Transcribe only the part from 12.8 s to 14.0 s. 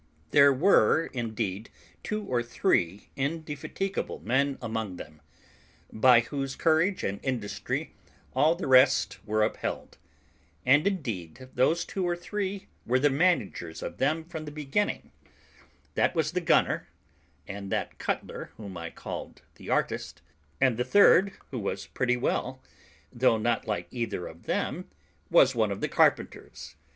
were the managers of